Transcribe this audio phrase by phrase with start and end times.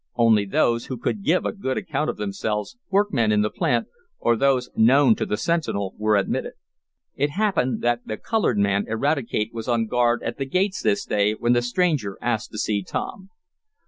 [0.15, 3.85] Only those who could give a good account of themselves, workmen in the plant,
[4.17, 6.53] or those known to the sentinel were admitted.
[7.15, 11.33] It happened that the colored man, Eradicate, was on guard at the gates this day
[11.33, 13.29] when the stranger asked to see Tom.